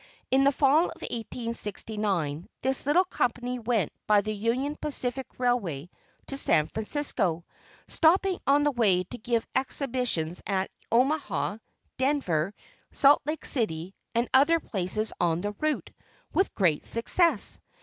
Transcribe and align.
In 0.31 0.45
the 0.45 0.51
Fall 0.51 0.85
of 0.85 1.03
1869, 1.03 2.49
this 2.63 2.87
little 2.87 3.05
company 3.05 3.59
went 3.59 3.91
by 4.07 4.21
the 4.21 4.33
Union 4.33 4.75
Pacific 4.81 5.27
Railway 5.37 5.91
to 6.25 6.37
San 6.37 6.65
Francisco, 6.65 7.45
stopping 7.87 8.39
on 8.47 8.63
the 8.63 8.71
way 8.71 9.03
to 9.03 9.17
give 9.19 9.45
exhibitions 9.55 10.41
at 10.47 10.71
Omaha, 10.91 11.57
Denver, 11.99 12.51
Salt 12.91 13.21
Lake 13.27 13.45
City, 13.45 13.93
and 14.15 14.27
other 14.33 14.59
places 14.59 15.13
on 15.21 15.41
the 15.41 15.51
route, 15.59 15.91
with 16.33 16.55
great 16.55 16.83
success. 16.83 17.59